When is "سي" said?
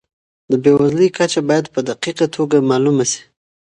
3.11-3.21